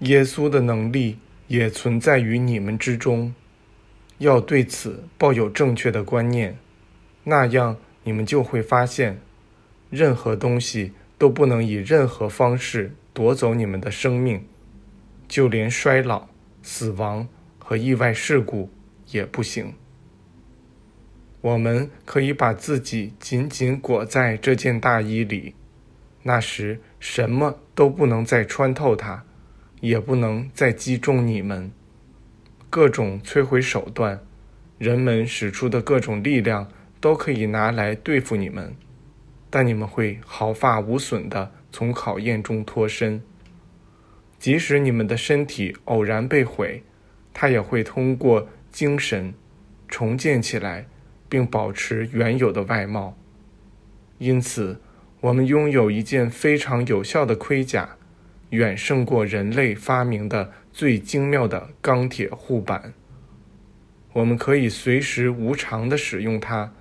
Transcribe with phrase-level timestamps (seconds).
[0.00, 1.18] 耶稣的能力
[1.48, 3.34] 也存在于你们之中。
[4.18, 6.58] 要对此抱有正确的观念，
[7.24, 9.18] 那样你们就会发现，
[9.88, 14.44] 任何东西都不能以任何方式夺走你们的生命，
[15.26, 16.28] 就连衰老、
[16.62, 17.26] 死亡
[17.58, 18.68] 和意外事故
[19.10, 19.72] 也不行。
[21.40, 25.54] 我们可以把自己紧紧裹在这件大衣里，
[26.24, 29.24] 那时什么都不能再穿透它，
[29.80, 31.70] 也不能再击中你们。
[32.68, 34.20] 各种摧毁手段，
[34.78, 36.68] 人们使出的各种力量
[37.00, 38.74] 都可以拿来对付你们，
[39.50, 43.22] 但你们会毫发无损地从考验中脱身。
[44.38, 46.82] 即使你们的身体偶然被毁，
[47.34, 49.34] 它也会通过精神
[49.88, 50.86] 重建起来，
[51.28, 53.18] 并保持原有的外貌。
[54.18, 54.80] 因此，
[55.20, 57.96] 我们拥有一件非常有效的盔甲，
[58.50, 60.52] 远胜过人类发明的。
[60.72, 62.94] 最精妙的钢铁护板，
[64.12, 66.72] 我们可以随时无偿的使用它，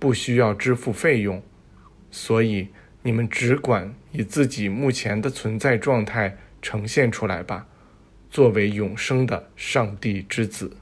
[0.00, 1.40] 不需要支付费用。
[2.10, 2.68] 所以，
[3.02, 7.68] 你们只管以自己目前的存在状态呈现出来吧，
[8.28, 10.76] 作为永生的上帝之子。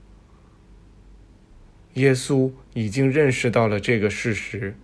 [1.92, 4.74] 耶稣已经认识到了这个事实，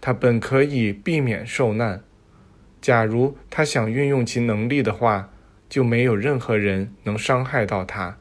[0.00, 2.02] 他本可以避免受难，
[2.80, 5.30] 假如他想运用其能力的话。
[5.70, 8.18] 就没有任何人能伤害到他。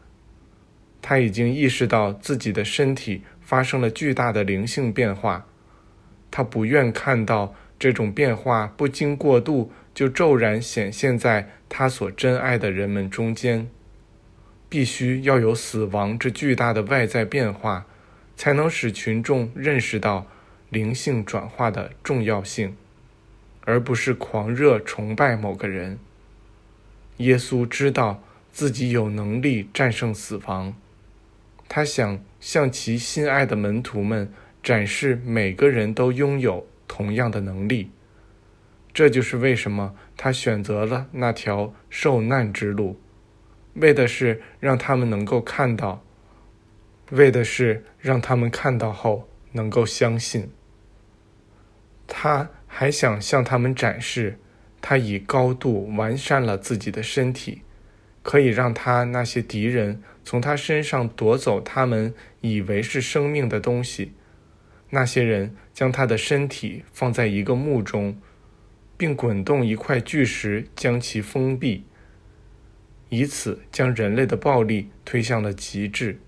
[1.02, 5.48] 他已经意识到自己的身体发生了巨大的灵性变化，
[6.30, 13.68] 他不愿看到这种变化不经过度就骤然显现在他所珍爱的人们中间。
[14.70, 17.88] 必须要有死亡这巨大的外在变化，
[18.38, 20.28] 才能使群众认识到
[20.70, 22.78] 灵性转化的重要性，
[23.70, 26.00] 而不是狂热崇拜某个人。
[27.18, 30.74] 耶稣知道自己有能力战胜死亡，
[31.68, 37.92] 他想向其心爱的门徒们展示，每个人都拥有同样的能力。
[38.92, 43.00] 这就是为什么他选择了那条受难之路，
[43.76, 46.04] 为的是让他们能够看到，
[47.12, 50.50] 为的是让他们看到后能够相信。
[52.08, 54.40] 他还想向他们展示。
[54.82, 57.64] 他以高度完善了自己的身体，
[58.24, 64.14] 可以让他那些敌人从他身上夺走他们以为是生命的东西。
[64.92, 68.18] 那些人将他的身体放在一个墓中，
[68.96, 71.84] 并滚动一块巨石将其封闭，
[73.10, 76.22] 以此将人类的暴力推向了极致。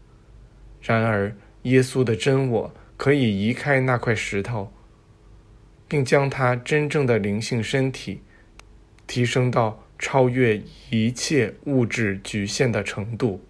[0.81, 4.73] 然而，耶稣的真我可以移开那块石头，
[5.91, 8.21] 并将他真正的灵性身体。
[9.05, 13.43] 提升到超越一切物质局限的程度。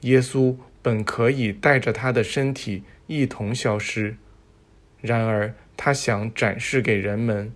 [0.00, 4.16] 耶稣本可以带着他的身体一同消失，
[5.02, 7.52] 然而他想展示给人们，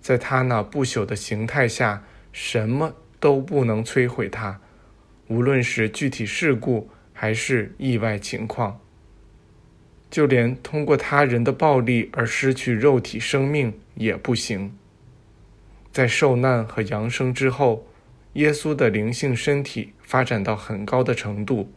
[0.00, 4.60] 在他那不朽的形态下，什么都不能摧毁他，
[5.26, 8.80] 无论是具体事故还是意外情况，
[10.10, 14.72] 就连通过他人的暴力而失去肉体生命也不行。
[15.92, 17.86] 在受难和扬升之后，
[18.34, 21.70] 耶稣的灵性身体发展到很高的程度，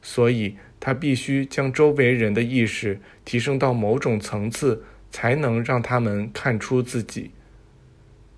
[0.00, 7.32] 所以他必须将周围人的意识提升到某种层次，才能让他们看出自己。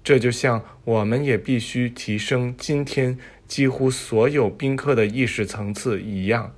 [0.03, 3.17] 这就像我们也必须提升今天
[3.47, 6.53] 几乎所有宾客的意识层次一样。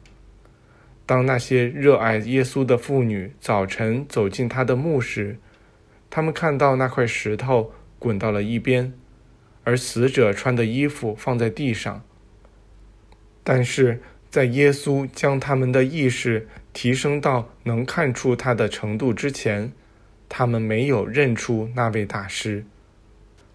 [1.07, 5.39] 当那些热爱耶稣的妇女早晨走进他的墓时，
[6.09, 7.73] 他们看到那块石头。
[7.97, 8.93] 滚到了一边，
[9.63, 12.03] 而死者穿的衣服放在地上。
[13.43, 19.73] 但是在耶稣将他们的意识提升到能看出他的程度之前，
[20.29, 22.67] 他们没有认出那位大师。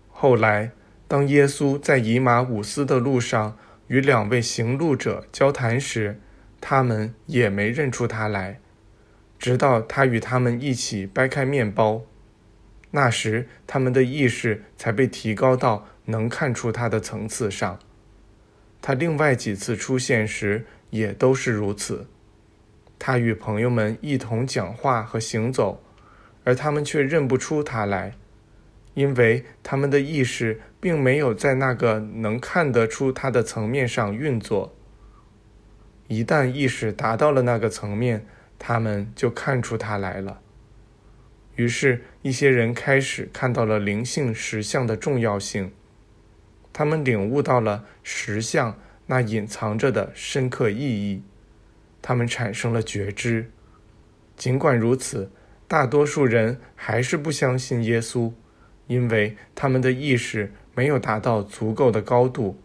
[0.07, 0.71] 后来，
[1.07, 6.19] 当耶稣在以马五斯的路上与两位行路者交谈时，
[6.61, 8.59] 他们也没认出他来，
[9.37, 12.03] 直到他与他们一起掰开面包。
[12.91, 17.77] 那时，他们的意识才被提高到能看出他的层次上。
[18.81, 22.07] 他另外几次出现时也都是如此。
[22.97, 25.83] 他与朋友们一同讲话和行走，
[26.43, 28.15] 而他们却认不出他来，
[28.93, 34.75] 因为他们的意识并没有在那个能看得出他的层面上运作。
[36.09, 38.25] 一旦意识达到了那个层面，
[38.57, 40.41] 他们就看出它来了。
[41.55, 45.71] 于是，一些人开始看到了灵性实相的重要性。
[46.73, 51.21] 他们领悟到了实相那隐藏着的深刻意义，
[52.01, 53.51] 他们产生了觉知。
[54.35, 55.31] 尽管如此，
[55.67, 58.33] 大多数人还是不相信耶稣，
[58.87, 62.59] 因为他们的意识没有达到足够的高度，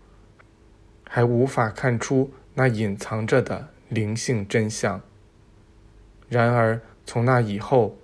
[1.07, 5.01] 还无法看出那隐藏着的灵性真相。
[6.29, 7.99] 然而，从那以后，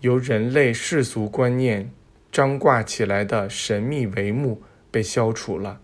[0.00, 1.90] 由人类世俗观念
[2.30, 5.80] 张挂起来的神秘帷幕被消除了。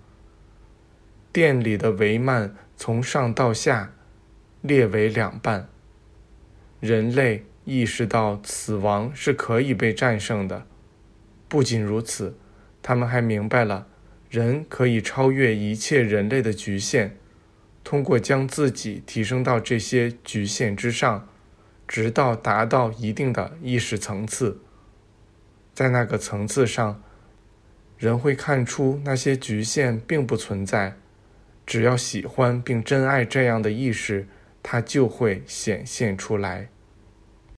[1.32, 3.92] 殿里的帷幔从上到下
[4.62, 5.68] 裂为两半。
[6.80, 10.66] 人类意识到死亡是可以被战胜的。
[11.48, 12.36] 不仅如此，
[12.82, 13.86] 他们还明白了
[14.30, 17.16] 人可以超越一切人类的局限，
[17.86, 21.28] 通过将自己提升到这些局限之上。
[21.86, 24.58] 直到达到一定的意识层次，
[25.72, 27.00] 在那个层次上，
[27.96, 30.96] 人会看出那些局限并不存在。
[31.64, 34.26] 只要喜欢并珍爱这样的意识，
[34.64, 36.70] 它就会显现出来。